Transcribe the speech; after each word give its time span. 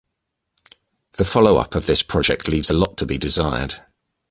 The 1.13 1.25
follow-up 1.25 1.75
of 1.75 1.85
this 1.85 2.01
project 2.01 2.47
leaves 2.47 2.71
a 2.71 2.73
lot 2.73 2.97
to 2.97 3.05
be 3.05 3.19
desired. 3.19 3.75